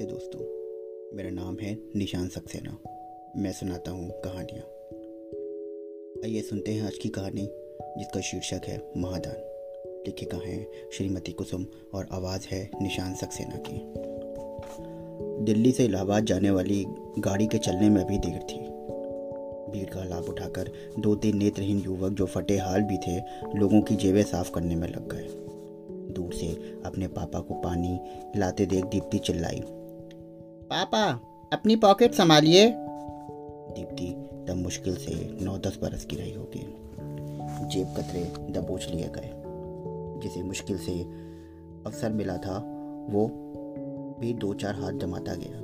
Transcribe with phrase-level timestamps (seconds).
[0.00, 2.78] नमस्ते दोस्तों। मेरा नाम है निशान सक्सेना।
[3.36, 4.62] मैं सुनाता हूँ कहानियाँ।
[6.24, 7.48] आइए सुनते हैं आज की कहानी,
[7.98, 9.36] जिसका शीर्षक है महादान।
[10.06, 13.80] लिखिका हैं श्रीमती कुसुम और आवाज़ है निशान सक्सेना की।
[15.44, 16.84] दिल्ली से इलाहाबाद जाने वाली
[17.18, 18.60] गाड़ी के चलने में भी देर थी।
[19.72, 23.20] भीड़ का लाभ उठाकर दो तीन नेत्रहीन युवक जो फटे हाल भी थे,
[23.58, 25.26] लोगों की जेबें साफ़ करने में लग गए।
[26.12, 26.48] दूर से
[26.84, 28.00] अपने पापा को पानी,
[28.36, 29.62] लाते देख दीप्ति चिल्लाई।
[30.70, 31.04] पापा,
[31.52, 32.72] अपनी पॉकेट संभालिए।
[33.74, 36.74] दीप्ति तब मुश्किल से नौ दस बरस की रही होगी।
[37.68, 39.30] जेब कतरे दबोच लिए गए।
[40.22, 41.00] जिसे मुश्किल से
[41.86, 42.58] अवसर मिला था,
[43.10, 43.26] वो
[44.20, 45.60] भी दो चार हाथ जमाता गया।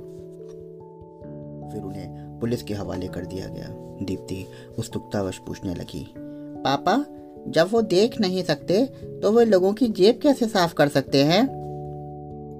[1.69, 3.67] फिर उन्हें पुलिस के हवाले कर दिया गया।
[4.05, 4.45] दीप्ति
[4.79, 7.05] उत्सुकतावश पूछने लगी, पापा,
[7.47, 11.64] जब वो देख नहीं सकते तो वे लोगों की जेब कैसे साफ़ कर सकते हैं?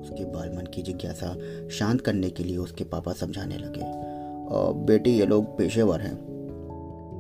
[0.06, 1.36] उसके बाल मन की जिज्ञासा
[1.70, 3.82] शांत करने के लिए उसके पापा समझाने लगे।
[4.86, 6.36] बेटी, ये लोग पेशेवर हैं।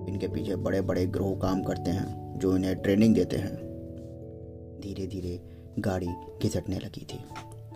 [0.08, 3.56] इनके पीछे बड़े बड़े ग्रोह काम करते हैं, जो इन्हें ट्रेनिंग देते हैं।
[4.84, 6.08] धीरे धीरे गाड़ी
[6.42, 7.20] घिसटने लगी थी।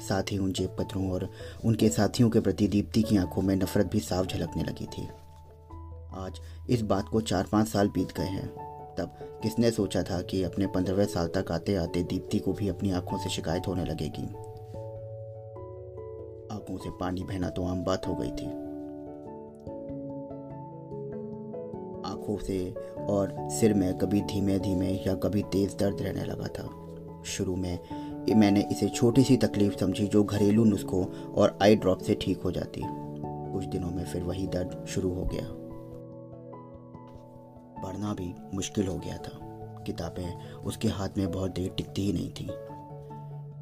[0.01, 1.29] साथ ही उन जेब पत्रों और
[1.65, 5.07] उनके साथियों के प्रति दीप्ति की आँखों में नफरत भी साफ़ झलकने लगी थी।
[6.13, 8.47] आज इस बात को चार पाँच साल बीत गए हैं।
[8.97, 12.91] तब किसने सोचा था कि अपने पंद्रहवें साल तक आते आते दीप्ति को भी अपनी
[12.91, 14.48] आँखों से शिकायत होने लगेगी?
[16.51, 18.45] आँखों से पानी बहना तो आम बात हो गई थी।
[22.09, 26.69] आँखों से और सिर में कभी धीमे धीमे या कभी तेज दर्द रहने लगा था।
[27.23, 27.79] शुरू में
[28.35, 32.51] मैंने इसे छोटी सी तकलीफ़ समझी जो घरेलू नुस्खों और आई ड्रॉप से ठीक हो
[32.51, 32.81] जाती।
[33.53, 35.45] कुछ दिनों में फिर वही दर्द शुरू हो गया।
[37.83, 39.39] पढ़ना भी मुश्किल हो गया था।
[39.87, 42.49] किताबें उसके हाथ में बहुत देर टिकती ही नहीं थी।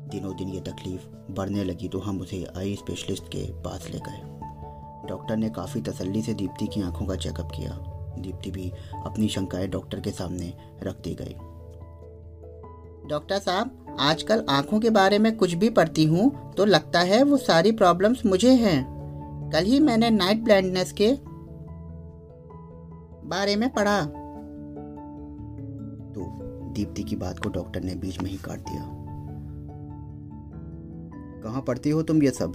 [0.07, 4.21] दिनों दिन ये तकलीफ़ बढ़ने लगी तो हम उसे आई स्पेशलिस्ट के पास ले गए।
[5.09, 7.71] डॉक्टर ने काफ़ी तसल्ली से दीप्ति की आँखों का चेकअप किया।
[8.19, 8.71] दीप्ति भी
[9.05, 10.53] अपनी शंकाएँ डॉक्टर के सामने
[10.83, 11.35] रख दी गई।
[13.09, 17.37] डॉक्टर साहब, आजकल आँखों के बारे में कुछ भी पढ़ती हूँ तो लगता है वो
[17.37, 21.11] सारी प्रॉब्लम्स मुझे हैं। कल ही मैंने नाइट ब्लाइंडनेस के
[23.27, 24.01] बारे में पढ़ा।
[26.13, 26.25] तो
[26.73, 28.96] दीप्ति की बात को डॉक्टर ने बीच में ही काट दिया।
[31.43, 32.53] कहाँ पढ़ती हो तुम ये सब?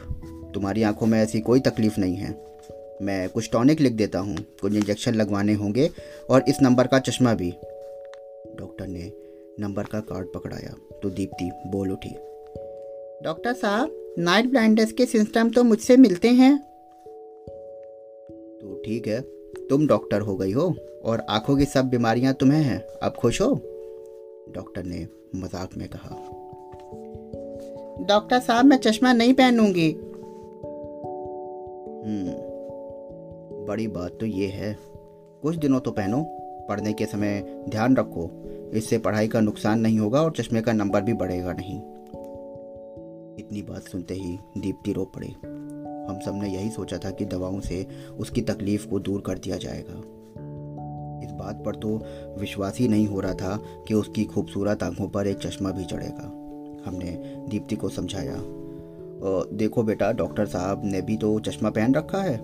[0.55, 2.31] तुम्हारी आँखों में ऐसी कोई तकलीफ़ नहीं है।
[3.03, 5.91] मैं कुछ टॉनिक लिख देता हूँ। कुछ इंजेक्शन लगवाने होंगे
[6.31, 7.51] और इस नंबर का चश्मा भी।
[8.59, 9.11] डॉक्टर ने
[9.61, 12.15] नंबर का कार्ड पकड़ाया। तो दीप्ति बोल उठी,
[13.25, 16.57] डॉक्टर साहब, नाइट ब्लाइंडनेस के सिस्टम तो मुझसे मिलते हैं।
[18.61, 19.21] तो ठीक है,
[19.71, 23.55] तुम डॉक्टर हो गई हो और आँखों की सब बीमारियाँ तुम्हें हैं। अब खुश हो?
[24.55, 25.07] डॉक्टर ने
[25.37, 26.15] मज़ाक में कहा
[28.01, 29.91] डॉक्टर साहब, मैं चश्मा नहीं पहनूँगी।
[32.05, 32.53] हम्म
[33.67, 34.79] बड़ी बात तो ये है।
[35.43, 36.27] कुछ दिनों तो पहनो,
[36.69, 38.31] पढ़ने के समय ध्यान रखो।
[38.75, 41.77] इससे पढ़ाई का नुकसान नहीं होगा और चश्मे का नंबर भी बढ़ेगा नहीं।
[43.39, 45.35] इतनी बात सुनते ही दीप्ति रो पड़ी।
[46.09, 47.87] हम सबने यही सोचा था कि दवाओं से
[48.19, 49.99] उसकी तकलीफ़ को दूर कर दिया जाएगा।
[51.27, 52.03] इस बात पर तो
[52.41, 56.42] विश्वास ही नहीं हो रहा था कि उसकी खूबसूरत आँखों पर एक चश्मा भी चढ़ेगा।
[56.87, 57.11] हमने
[57.49, 58.37] दीप्ति को समझाया।
[59.53, 62.37] देखो बेटा, डॉक्टर साहब ने भी तो चश्मा पहन रखा है।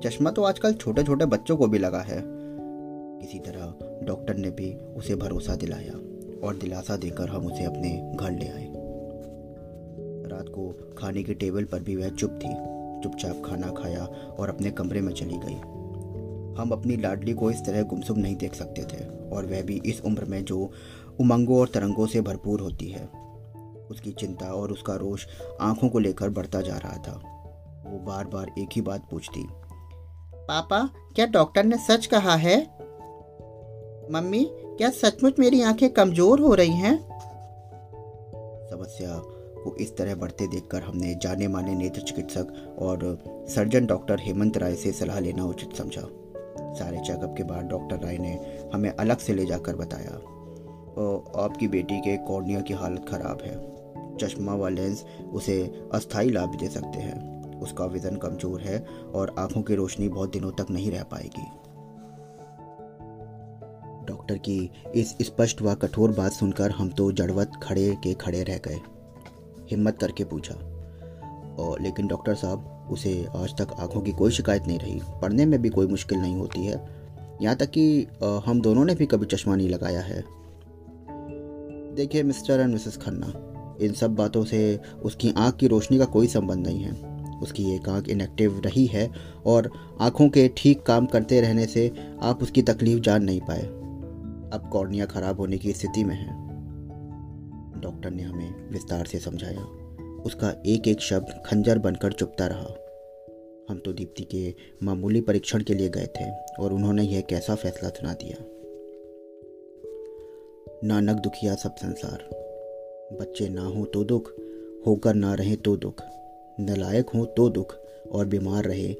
[0.00, 4.72] चश्मा तो आजकल छोटे छोटे बच्चों को भी लगा है। किसी तरह डॉक्टर ने भी
[4.96, 5.92] उसे भरोसा दिलाया
[6.46, 8.72] और दिलासा देकर हम उसे अपने घर ले आए।
[10.30, 12.54] रात को खाने की टेबल पर भी वह चुप थी।
[13.02, 14.04] चुपचाप खाना खाया
[14.38, 15.56] और अपने कमरे में चली गई।
[16.58, 20.00] हम अपनी लाडली को इस तरह गुमसुम नहीं देख सकते थे और वह भी इस
[20.04, 20.70] उम्र में जो
[21.20, 23.08] उमंगों और तरंगों से भरपूर होती है।
[23.90, 25.26] उसकी चिंता और उसका रोष
[25.60, 27.20] आँखों को लेकर बढ़ता जा रहा था।
[27.86, 29.46] वो बार बार एक ही बात पूछती,
[30.48, 30.78] पापा,
[31.14, 32.56] क्या डॉक्टर ने सच कहा है?
[34.12, 36.96] मम्मी, क्या सचमुच मेरी आँखें कमज़ोर हो रही हैं?
[38.70, 39.20] समस्या
[39.64, 42.98] को इस तरह बढ़ते देखकर हमने जाने माने नेत्र चिकित्सक और
[43.48, 46.02] सर्जन डॉक्टर हेमंत राय से सलाह लेना उचित समझा।
[46.78, 48.32] सारे चेकअप के बाद डॉक्टर राय ने
[48.74, 50.14] हमें अलग से ले जाकर बताया
[51.44, 53.54] आपकी बेटी के कॉर्निया की हालत खराब है।
[54.20, 55.62] चश्मा व लेंस उसे
[55.94, 58.78] अस्थायी लाभ दे सकते हैं। उसका विजन कमज़ोर है
[59.14, 61.46] और आँखों की रोशनी बहुत दिनों तक नहीं रह पाएगी।
[64.06, 68.58] डॉक्टर की इस स्पष्ट व कठोर बात सुनकर हम तो जड़वत खड़े के खड़े रह
[68.58, 68.80] गए।
[69.70, 70.54] हिम्मत करके पूछा
[71.58, 75.60] और लेकिन डॉक्टर साहब, उसे आज तक आँखों की कोई शिकायत नहीं रही। पढ़ने में
[75.62, 76.82] भी कोई मुश्किल नहीं होती है।
[77.42, 78.06] यहाँ तक कि
[78.46, 80.22] हम दोनों ने भी कभी चश्मा नहीं लगाया है।
[81.94, 83.32] देखिए मिस्टर एंड मिसेस खन्ना
[83.80, 87.88] इन सब बातों से उसकी आँख की रोशनी का कोई संबंध नहीं है। उसकी एक
[87.88, 89.10] आँख इनएक्टिव रही है
[89.46, 91.92] और आँखों के ठीक काम करते रहने से
[92.22, 93.62] आप उसकी तकलीफ़ जान नहीं पाए।
[94.54, 96.44] अब कॉर्निया खराब होने की स्थिति में है।
[97.80, 99.60] डॉक्टर ने हमें विस्तार से समझाया।
[100.22, 102.80] उसका एक एक शब्द खंजर बनकर चुपता रहा।
[103.70, 106.30] हम तो दीप्ति के मामूली परीक्षण के लिए गए थे
[106.62, 108.44] और उन्होंने यह कैसा फैसला सुना दिया।
[110.84, 112.43] नानक दुखिया सब संसार।
[113.20, 114.32] बच्चे ना हो तो दुख,
[114.86, 116.02] होकर ना रहे तो दुख।
[116.60, 117.76] नलायक हो तो दुख
[118.12, 118.92] और बीमार रहे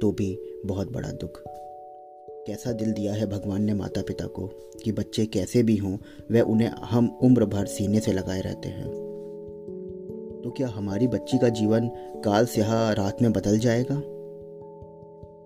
[0.00, 1.42] तो भी बहुत बड़ा दुख।
[2.46, 4.46] कैसा दिल दिया है भगवान ने माता पिता को
[4.84, 5.96] कि बच्चे कैसे भी हों
[6.32, 8.86] वह उन्हें हम उम्र भर सीने से लगाए रहते हैं।
[10.44, 11.88] तो क्या हमारी बच्ची का जीवन
[12.24, 14.02] काल स्याह रात में बदल जाएगा?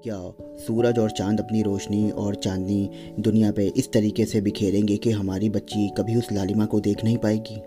[0.05, 2.91] क्या सूरज और चाँद अपनी रोशनी और चांदनी
[3.21, 7.17] दुनिया पे इस तरीके से बिखेरेंगे कि हमारी बच्ची कभी उस लालिमा को देख नहीं
[7.17, 7.63] पाएगी?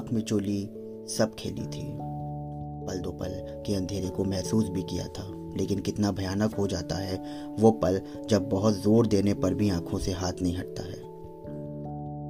[0.00, 0.60] आँख में चोली
[1.08, 1.82] सब खेली थी।
[2.86, 3.32] पल दो पल
[3.66, 5.24] के अंधेरे को महसूस भी किया था,
[5.56, 7.18] लेकिन कितना भयानक हो जाता है
[7.58, 8.00] वो पल
[8.30, 10.98] जब बहुत ज़ोर देने पर भी आँखों से हाथ नहीं हटता है।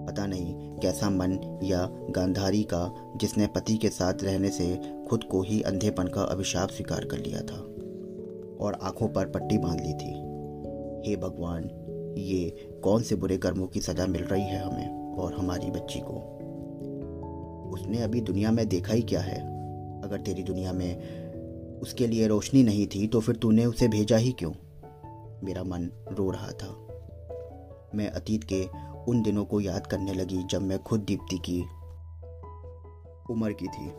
[0.07, 2.83] पता नहीं कैसा मन या गांधारी का
[3.17, 4.77] जिसने पति के साथ रहने से
[5.09, 7.61] खुद को ही अंधेपन का अभिशाप स्वीकार कर लिया था
[8.65, 10.13] और आँखों पर पट्टी बाँध ली थी।
[11.09, 11.71] हे भगवान,
[12.19, 16.40] ये कौन से बुरे कर्मों की सजा मिल रही है हमें और हमारी बच्ची को?
[17.71, 19.39] उसने अभी दुनिया में देखा ही क्या है?
[20.03, 21.21] अगर तेरी दुनिया में
[21.81, 24.53] उसके लिए रोशनी नहीं थी तो फिर तूने उसे भेजा ही क्यों?
[25.45, 26.87] मेरा मन रो रहा था।
[27.95, 28.67] मैं अतीत के
[29.09, 31.61] उन दिनों को याद करने लगी जब मैं खुद दीप्ति की
[33.33, 33.93] उम्र की थी।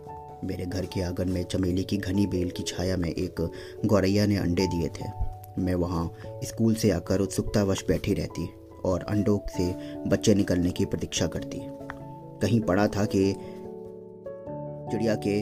[0.47, 3.51] मेरे घर के आँगन में चमेली की घनी बेल की छाया में एक
[3.85, 5.31] गौरैया ने अंडे दिए थे।
[5.61, 6.13] मैं वहाँ
[6.43, 8.49] स्कूल से आकर उत्सुकतावश बैठी रहती
[8.85, 9.73] और अंडों से
[10.09, 11.61] बच्चे निकलने की प्रतीक्षा करती।
[12.41, 13.35] कहीं पड़ा था कि
[14.91, 15.41] चिड़िया के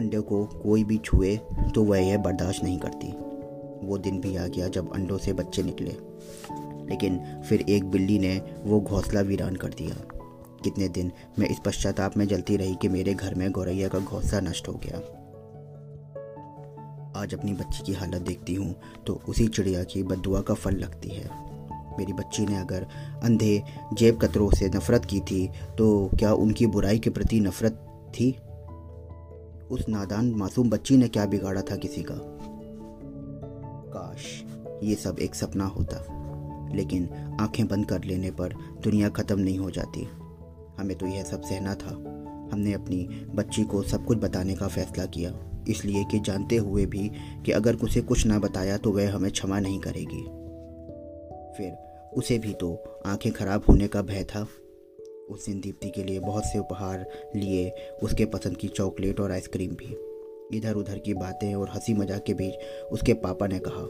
[0.00, 1.36] अंडे को कोई भी छुए
[1.74, 3.12] तो वह यह बर्दाश्त नहीं करती।
[3.86, 5.96] वो दिन भी आ गया जब अंडों से बच्चे निकले।
[6.90, 9.96] लेकिन फिर एक बिल्ली ने वो घोंसला वीरान कर दिया।
[10.64, 14.40] कितने दिन, मैं इस पश्चाताप में जलती रही कि मेरे घर में गौरैया का घोंसला
[14.40, 14.98] नष्ट हो गया।
[17.20, 18.74] आज अपनी बच्ची की हालत देखती हूँ
[19.06, 21.47] तो उसी चिड़िया की बदुआ का फल लगती है।
[21.98, 22.86] मेरी बच्ची ने अगर
[23.22, 23.62] अंधे
[23.94, 25.46] जेब कतरों से नफरत की थी
[25.78, 28.30] तो क्या उनकी बुराई के प्रति नफरत थी?
[29.70, 32.14] उस नादान मासूम बच्ची ने क्या बिगाड़ा था किसी का?
[33.88, 34.24] काश
[34.84, 36.04] ये सब एक सपना होता,
[36.74, 37.08] लेकिन
[37.40, 40.08] आँखें बंद कर लेने पर दुनिया ख़त्म नहीं हो जाती।
[40.78, 41.94] हमें तो यह सब सहना था।
[42.52, 42.98] हमने अपनी
[43.34, 45.32] बच्ची को सब कुछ बताने का फैसला किया,
[45.68, 47.10] इसलिए कि जानते हुए भी
[47.46, 50.22] कि अगर उसे कुछ ना बताया तो वह हमें क्षमा नहीं करेगी।
[51.56, 51.70] फिर
[52.16, 52.72] उसे भी तो
[53.06, 54.46] आँखें खराब होने का भय था।
[55.30, 57.06] उस दिन दीप्ति के लिए बहुत से उपहार
[57.36, 57.70] लिए
[58.02, 59.96] उसके पसंद की चॉकलेट और आइसक्रीम भी।
[60.56, 62.54] इधर उधर की बातें और हँसी मज़ाक के बीच
[62.92, 63.88] उसके पापा ने कहा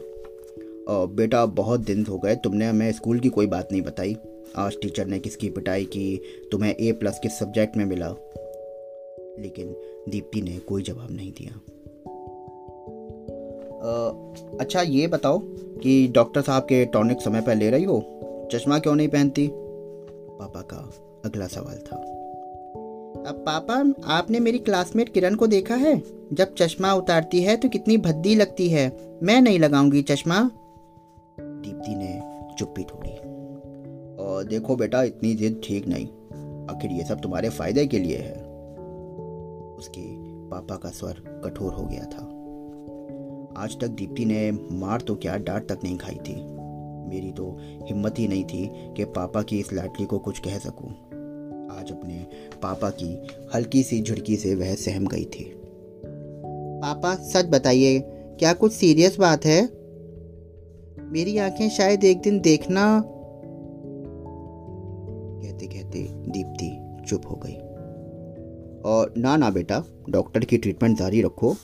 [1.15, 4.15] बेटा बहुत दिन हो गए तुमने हमें स्कूल की कोई बात नहीं बताई।
[4.55, 6.21] आज टीचर ने किसकी पिटाई की
[6.51, 8.07] तुम्हें ए प्लस किस सब्जेक्ट में मिला?
[9.39, 9.75] लेकिन
[10.09, 11.59] दीप्ति ने कोई जवाब नहीं दिया।
[13.79, 14.09] आ,
[14.59, 15.39] अच्छा ये बताओ
[15.83, 18.19] कि डॉक्टर साहब के टॉनिक समय पर ले रही हो?
[18.51, 19.49] चश्मा क्यों नहीं पहनती?
[20.39, 20.93] पापा का
[21.25, 22.15] अगला सवाल था।
[23.27, 26.03] अब पापा, आपने मेरी क्लासमेट किरण को देखा है?
[26.33, 30.51] जब चश्मा उतारती है तो कितनी भद्दी लगती है। मैं नहीं लगाऊँगी चश्मा।
[31.39, 32.21] दीप्ति ने
[32.57, 33.11] चुप्पी तोड़ी।
[34.15, 36.07] और देखो बेटा, इतनी जिद ठीक नहीं।
[36.75, 38.33] आखिर ये सब तुम्हारे फ़ायदे के लिए है।
[39.75, 40.01] उसके
[40.49, 42.38] पापा का स्वर कठोर हो गया था।
[43.59, 46.35] आज तक दीप्ति ने मार तो क्या डांट तक नहीं खाई थी।
[47.09, 50.89] मेरी तो हिम्मत ही नहीं थी कि पापा की इस लाडली को कुछ कह सकूँ।
[51.79, 52.27] आज अपने
[52.61, 55.53] पापा की हल्की सी झुड़की से वह सहम गई थी।
[56.83, 59.69] पापा सच बताइए क्या कुछ सीरियस बात है?
[61.03, 63.03] मेरी आँखें शायद एक दिन देखना।
[65.41, 67.55] कहते कहते दीप्ति चुप हो गई।
[68.85, 71.55] और ना ना बेटा डॉक्टर की ट्रीटमेंट जारी रखो।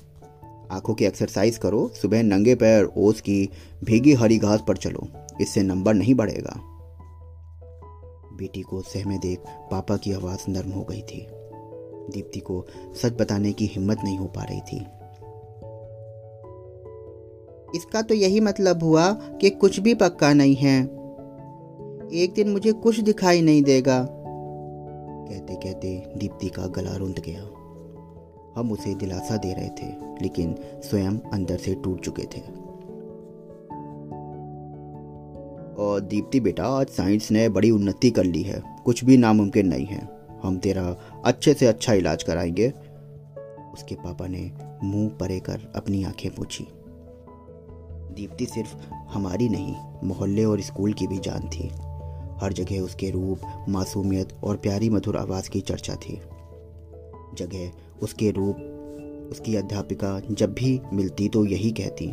[0.71, 3.49] आँखों की एक्सरसाइज करो। सुबह नंगे पैर, ओस की
[3.83, 5.07] भीगी हरी घास पर चलो।
[5.41, 6.61] इससे नंबर नहीं बढ़ेगा।
[8.37, 11.27] बेटी को सहमे देख पापा की आवाज़ नर्म हो गई थी।
[12.11, 12.65] दीप्ति को
[13.01, 14.77] सच बताने की हिम्मत नहीं हो पा रही थी।
[17.77, 20.83] इसका तो यही मतलब हुआ कि कुछ भी पक्का नहीं है।
[22.13, 24.07] एक दिन मुझे कुछ दिखाई नहीं देगा।
[25.29, 27.54] कहते कहते दीप्ति का गला रुंध गया।
[28.55, 29.87] हम उसे दिलासा दे रहे थे,
[30.21, 32.65] लेकिन स्वयं अंदर से टूट चुके थे।
[35.75, 39.85] और दीप्ति बेटा, आज साइंस ने बड़ी उन्नति कर ली है। कुछ भी नामुमकिन नहीं
[39.85, 40.09] है।
[40.43, 42.69] हम तेरा अच्छे से अच्छा इलाज कराएँगे।
[43.73, 44.51] उसके पापा ने
[44.83, 46.67] मुँह परे कर अपनी आँखें पूछी।
[48.15, 51.69] दीप्ति सिर्फ़ हमारी नहीं, मोहल्ले और स्कूल की भी जान थी।
[52.45, 56.21] हर जगह उसके रूप, मासूमियत और प्यारी मधुर आवाज़ की चर्चा थी।
[57.39, 58.57] जगह, उसके रूप,
[59.31, 62.07] उसकी अध्यापिका जब भी मिलती तो यही कहती।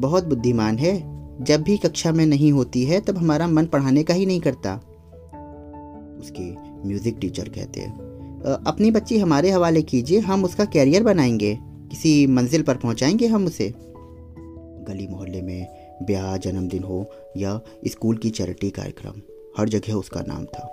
[0.00, 4.14] बहुत बुद्धिमान है, जब भी कक्षा में नहीं होती है, तब हमारा मन पढ़ाने का
[4.14, 4.74] ही नहीं करता।
[6.20, 6.50] उसके
[6.88, 7.80] म्यूज़िक टीचर कहते
[8.66, 13.68] अपनी बच्ची हमारे हवाले कीजिए, हम उसका कैरियर बनाएँगे। किसी मंजिल पर पहुंचाएँगे हम उसे।
[14.88, 15.66] गली मोहल्ले में
[16.02, 17.04] ब्याह, जन्मदिन हो
[17.36, 19.20] या स्कूल की चैरिटी कार्यक्रम,
[19.58, 20.68] हर जगह उसका नाम था।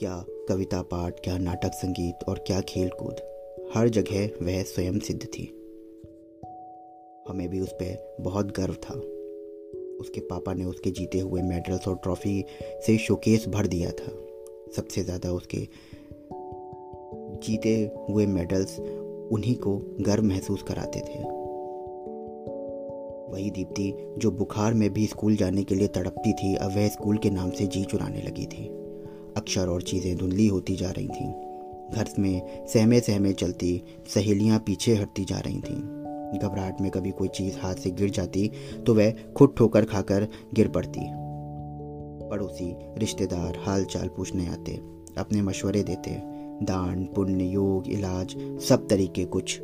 [0.00, 3.20] क्या कविता, पाठ, क्या नाटक, संगीत और क्या खेल कूद।
[3.74, 5.44] हर जगह वह स्वयं सिद्ध थी।
[7.28, 8.94] हमें भी उस पर बहुत गर्व था।
[10.00, 12.44] उसके पापा ने उसके जीते हुए मेडल्स और ट्रॉफी
[12.86, 14.12] से शोकेस भर दिया था।
[14.76, 15.68] सबसे ज़्यादा उसके
[17.46, 18.78] जीते हुए मेडल्स
[19.32, 21.22] उन्हीं को गर्व महसूस कराते थे।
[23.32, 27.18] वही दीप्ति, जो बुखार में भी स्कूल जाने के लिए तड़पती थी, अब वह स्कूल
[27.18, 28.79] के नाम से जी चुराने लगी थी।
[29.40, 31.30] अक्षर और चीज़ें धुंधली होती जा रही थीं।
[31.90, 33.82] घर में सहमे सहमे चलती
[34.14, 38.50] सहेलियाँ पीछे हटती जा रही थीं। घबराहट में कभी कोई चीज़ हाथ से गिर जाती
[38.86, 41.00] तो वह खुद ठोकर खाकर गिर पड़ती।
[42.30, 44.72] पड़ोसी, रिश्तेदार हाल चाल पूछने आते,
[45.18, 46.10] अपने मशवरे देते,
[46.62, 49.60] दान, पुण्य, योग, इलाज, सब तरीके कुछ।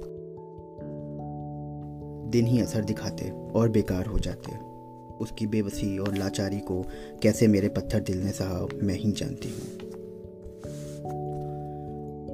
[2.31, 4.66] दिन ही असर दिखाते और बेकार हो जाते।
[5.21, 6.87] उसकी बेबसी और लाचारी को
[7.23, 9.87] कैसे मेरे पत्थर दिल ने सहा, मैं ही जानती हूँ।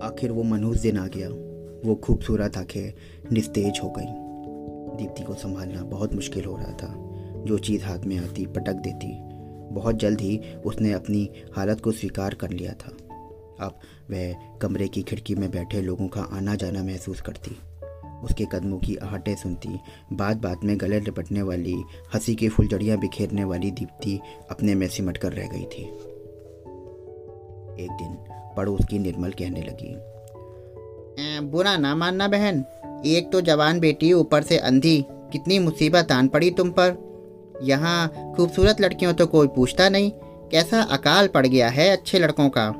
[0.02, 1.28] आखिर वो मनहूस दिन आ गया।
[1.88, 2.92] वो खूबसूरत आँखें
[3.32, 4.22] निस्तेज हो गई।
[4.96, 6.94] दीप्ति को संभालना बहुत मुश्किल हो रहा था।
[7.44, 9.20] जो चीज़ हाथ में आती, पटक देती,
[9.74, 12.96] बहुत जल्द ही उसने अपनी हालत को स्वीकार कर लिया था।
[13.66, 13.78] अब
[14.10, 17.56] वह कमरे की खिड़की में बैठे लोगों का आना जाना महसूस करती।
[18.22, 19.78] उसके कदमों की आहटें सुनती।
[20.12, 21.74] बात बात में गले लिपटने वाली
[22.14, 24.18] हँसी की फुलझड़ियाँ बिखेरने वाली दीप्ति
[24.50, 25.84] अपने में सिमट कर रह गई थी।
[27.84, 28.16] एक दिन
[28.56, 29.94] पड़ोस की निर्मल कहने लगी
[31.42, 32.64] बुरा ना मानना बहन।
[33.06, 36.96] एक तो जवान बेटी ऊपर से अंधी। कितनी मुसीबत आन पड़ी तुम पर।
[37.62, 40.10] यहाँ खूबसूरत लड़कियों तो कोई पूछता नहीं।
[40.52, 42.70] कैसा अकाल पड़ गया है अच्छे लड़कों का?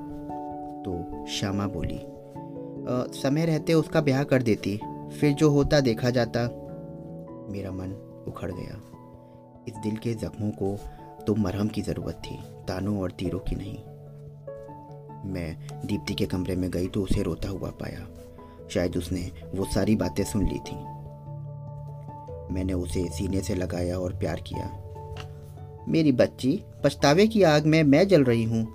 [0.85, 1.99] तो श्यामा बोली
[2.83, 4.81] आ, समय रहते उसका ब्याह कर देती।
[5.21, 6.41] फिर जो होता देखा जाता,
[7.53, 7.93] मेरा मन
[8.29, 8.81] उखड़ गया।
[9.69, 10.77] इस दिल के जख्मों को
[11.25, 12.37] तो मरहम की ज़रूरत थी,
[12.69, 13.79] तानों और तीरों की नहीं।
[15.33, 18.07] मैं दीप्ति के कमरे में गई तो उसे रोता हुआ पाया।
[18.69, 20.77] शायद उसने वो सारी बातें सुन ली थी।
[22.55, 24.71] मैंने उसे सीने से लगाया और प्यार किया।
[25.89, 28.67] मेरी बच्ची, पछतावे की आग में मैं जल रही हूँ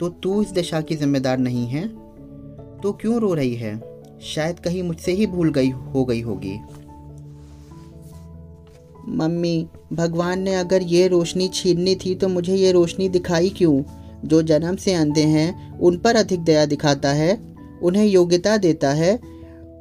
[0.00, 1.88] तो तू इस दशा की जिम्मेदार नहीं है?
[2.80, 3.76] तो क्यों रो रही है?
[4.22, 6.58] शायद कहीं मुझसे ही भूल गई हो गई होगी।
[9.08, 13.82] मम्मी, भगवान ने अगर ये रोशनी छीननी थी तो मुझे ये रोशनी दिखाई क्यों?
[14.24, 19.20] जो जन्म से अंधे हैं, उन पर अधिक दया दिखाता है, उन्हें योग्यता देता है।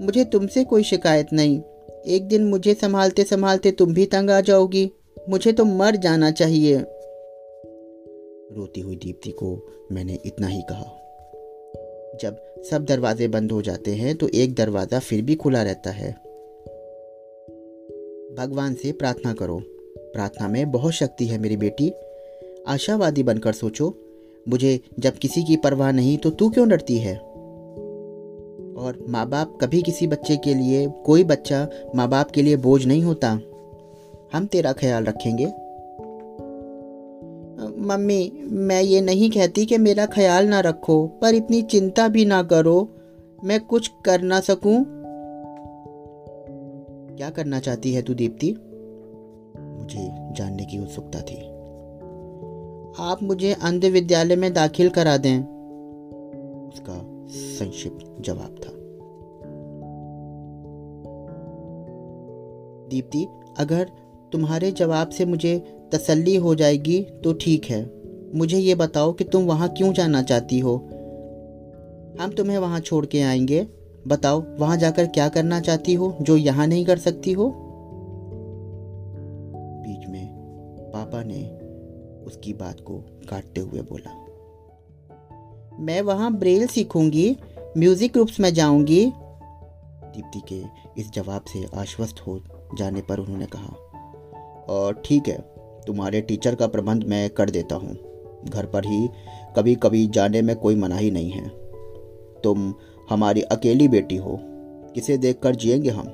[0.01, 1.61] मुझे तुमसे कोई शिकायत नहीं।
[2.07, 4.91] एक दिन मुझे संभालते संभालते तुम भी तंग आ जाओगी।
[5.29, 6.77] मुझे तो मर जाना चाहिए।
[8.51, 10.94] रोती हुई दीप्ति को मैंने इतना ही कहा।
[12.21, 16.11] जब सब दरवाजे बंद हो जाते हैं तो एक दरवाज़ा फिर भी खुला रहता है।
[18.35, 19.61] भगवान से प्रार्थना करो।
[19.97, 21.93] प्रार्थना में बहुत शक्ति है मेरी बेटी।
[22.67, 23.97] आशावादी बनकर सोचो,
[24.49, 27.17] मुझे जब किसी की परवाह नहीं तो तू क्यों डरती है?
[28.75, 32.85] और माँ बाप कभी किसी बच्चे के लिए, कोई बच्चा माँ बाप के लिए बोझ
[32.85, 33.39] नहीं होता।
[34.33, 35.64] हम तेरा ख्याल रखेंगे।
[37.85, 42.43] मम्मी, मैं ये नहीं कहती कि मेरा ख्याल ना रखो, पर इतनी चिंता भी ना
[42.43, 42.89] करो।
[43.43, 44.85] मैं कुछ कर ना सकूँ।
[47.15, 48.55] क्या करना चाहती है तू दीप्ति?
[49.57, 51.37] मुझे जानने की उत्सुकता थी।
[52.99, 55.39] आप मुझे अंध विद्यालय में दाखिल करा दें।
[56.67, 58.71] उसका संक्षिप्त जवाब था।
[62.89, 63.27] दीप्ति,
[63.59, 63.91] अगर
[64.35, 65.57] तुम्हारे जवाब से मुझे
[65.93, 67.79] तसल्ली हो जाएगी तो ठीक है।
[68.35, 70.75] मुझे ये बताओ कि तुम वहाँ क्यों जाना चाहती हो?
[72.21, 73.67] हम तुम्हें वहाँ छोड़ के आएँगे।
[74.07, 77.47] बताओ, वहाँ जाकर क्या करना चाहती हो, जो यहाँ नहीं कर सकती हो?
[79.85, 80.27] बीच में
[80.93, 81.43] पापा ने
[82.25, 82.97] उसकी बात को
[83.29, 84.11] काटते हुए बोला,
[85.79, 87.37] मैं वहाँ ब्रेल सीखूँगी,
[87.77, 90.61] म्यूज़िक ग्रुप्स में जाऊँगी। दीप्ति के
[91.01, 92.39] इस जवाब से आश्वस्त हो
[92.77, 93.75] जाने पर उन्होंने कहा
[95.05, 95.41] ठीक है,
[95.87, 97.97] तुम्हारे टीचर का प्रबंध मैं कर देता हूँ।
[98.49, 99.09] घर पर ही
[99.55, 101.49] कभी कभी जाने में कोई मनाही नहीं है।
[102.43, 102.73] तुम
[103.09, 104.39] हमारी अकेली बेटी हो,
[104.93, 106.05] किसे देखकर जिएँगे हम?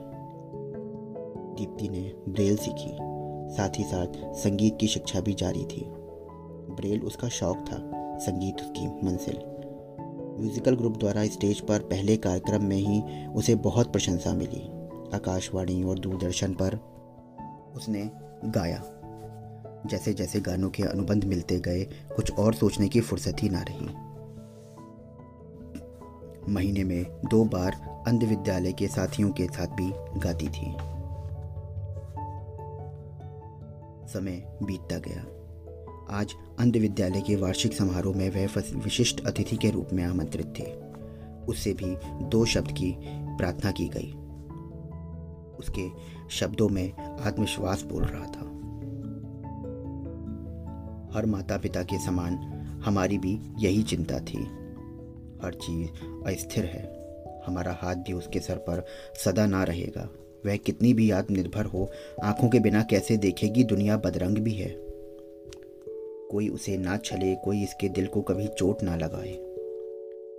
[1.58, 2.98] दीप्ति ने ब्रेल सीखी,
[3.54, 5.86] साथ ही साथ संगीत की शिक्षा भी जारी थी।
[6.72, 9.38] ब्रेल उसका शौक था, संगीत उसकी मंजिल।
[10.40, 14.70] म्यूजिकल ग्रुप द्वारा स्टेज पर पहले कार्यक्रम में ही उसे बहुत प्रशंसा मिली।
[15.16, 16.80] आकाशवाणी और दूरदर्शन पर
[17.76, 18.84] उसने गाया।
[19.86, 21.84] जैसे जैसे गानों के अनुबंध मिलते गए,
[22.16, 24.12] कुछ और सोचने की फुर्सत ही ना रही।
[26.54, 30.76] महीने में दो बार अंध विद्यालय के साथियों के साथ भी गाती थी।
[34.10, 35.26] समय बीतता गया।
[36.10, 40.64] आज अंध विद्यालय के वार्षिक समारोह में वह विशिष्ट अतिथि के रूप में आमंत्रित थे।
[41.46, 44.21] उससे भी दो शब्द की प्रार्थना की गई।
[45.62, 45.88] उसके
[46.30, 48.52] शब्दों में आत्मविश्वास बोल रहा था।
[51.18, 52.36] हर माता पिता के समान
[52.86, 54.38] हमारी भी यही चिंता थी।
[55.44, 55.90] हर चीज़
[56.28, 57.02] अस्थिर है।
[57.46, 58.86] हमारा हाथ भी उसके सर पर
[59.26, 60.10] सदा ना रहेगा।
[60.46, 61.92] वह कितनी भी आत्मनिर्भर हो,
[62.24, 64.76] आँखों के बिना कैसे देखेगी दुनिया बदरंग भी है।
[66.32, 69.34] कोई उसे ना छले, कोई इसके दिल को कभी चोट ना लगाए।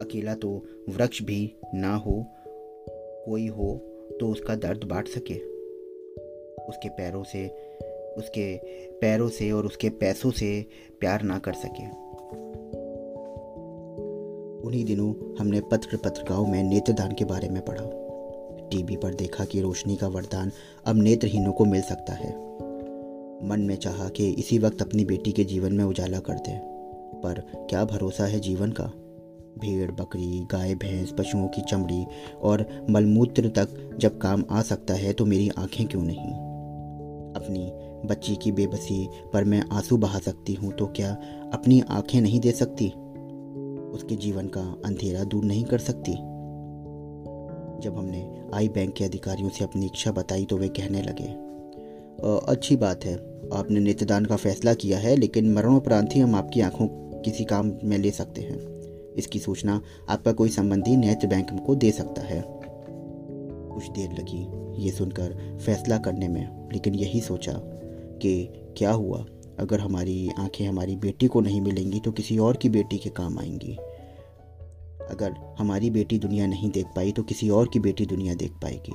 [0.03, 2.27] अकेला तो वृक्ष भी ना हो,
[3.27, 5.35] कोई हो तो उसका दर्द बांट सके।
[6.63, 7.49] उसके पैरों से,
[8.19, 8.57] उसके
[8.89, 10.67] पैरों से और उसके पैसों से
[11.01, 11.87] प्यार ना कर सके।
[14.67, 17.85] उन्हीं दिनों हमने पत्र पत्रिकाओं में नेत्रदान के बारे में पढ़ा।
[18.69, 20.53] टीवी पर देखा कि रोशनी का वरदान
[20.87, 22.31] अब नेत्रहीनों को मिल सकता है।
[23.49, 26.61] मन में चाहा कि इसी वक्त अपनी बेटी के जीवन में उजाला कर दे,
[27.21, 28.93] पर क्या भरोसा है जीवन का?
[29.59, 32.05] भेड़, बकरी, गाय, भैंस, पशुओं की चमड़ी
[32.43, 36.33] और मलमूत्र तक जब काम आ सकता है तो मेरी आँखें क्यों नहीं?
[37.35, 37.71] अपनी
[38.09, 41.13] बच्ची की बेबसी पर मैं आँसू बहा सकती हूँ तो क्या
[41.53, 42.89] अपनी आँखें नहीं दे सकती?
[43.93, 46.13] उसके जीवन का अंधेरा दूर नहीं कर सकती।
[47.83, 51.29] जब हमने आई बैंक के अधिकारियों से अपनी इच्छा बताई तो वे कहने लगे
[52.49, 53.15] अच्छी बात है,
[53.53, 56.87] आपने नेत्रदान का फैसला किया है, लेकिन मरणोपरांत ही हम आपकी आँखों
[57.23, 58.72] किसी काम में ले सकते हैं।
[59.17, 62.43] इसकी सूचना आपका कोई संबंधी नेत्र बैंक को दे सकता है।
[63.69, 64.47] कुछ देर लगी,
[64.85, 67.53] ये सुनकर फैसला करने में, लेकिन यही सोचा
[68.23, 69.25] कि क्या हुआ?
[69.59, 73.39] अगर हमारी आँखें हमारी बेटी को नहीं मिलेंगी तो किसी और की बेटी के काम
[73.39, 73.77] आएँगी।
[75.11, 78.93] अगर हमारी बेटी दुनिया नहीं देख पाई तो किसी और की बेटी दुनिया देख पाएगी।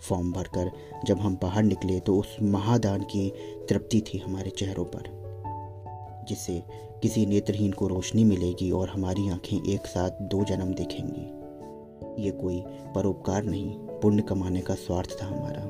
[0.00, 0.70] फॉर्म भरकर
[1.04, 3.28] जब हम बाहर निकले तो उस महादान की
[3.68, 5.02] तृप्ति थी हमारे चेहरों पर,
[6.28, 6.62] जिससे
[7.02, 11.40] किसी नेत्रहीन को रोशनी मिलेगी और हमारी आँखें एक साथ दो जन्म देखेंगी।
[12.24, 15.62] ये कोई परोपकार नहीं, पुण्य कमाने का स्वार्थ था हमारा।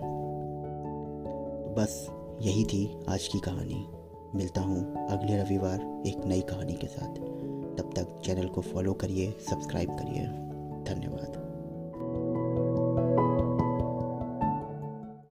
[1.74, 2.10] बस
[2.42, 3.86] यही थी आज की कहानी।
[4.34, 7.14] मिलता हूँ अगले रविवार एक नई कहानी के साथ।
[7.78, 10.24] तब तक चैनल को फॉलो करिए, सब्सक्राइब करिए।
[10.94, 11.39] धन्यवाद।